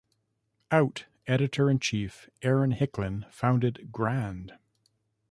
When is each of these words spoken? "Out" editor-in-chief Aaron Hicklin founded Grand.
"Out" 0.71 1.05
editor-in-chief 1.27 2.27
Aaron 2.41 2.71
Hicklin 2.73 3.29
founded 3.31 3.89
Grand. 3.91 4.53